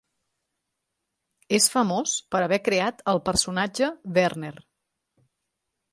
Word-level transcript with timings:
És 1.57 1.67
famós 1.73 2.15
per 2.35 2.41
haver 2.45 2.61
creat 2.69 3.05
el 3.15 3.23
personatge 3.29 3.93
Werner. 4.17 4.55